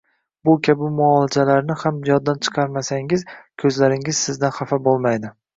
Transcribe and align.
Bu 0.47 0.53
kabi 0.67 0.87
muolajalarni 0.99 1.75
ham 1.83 2.01
yoddan 2.09 2.41
chiqarmasangiz, 2.47 3.27
ko`zlaringiz 3.65 4.25
sizdan 4.27 4.57
xafa 4.61 4.85
bo`lmaydi 4.91 5.35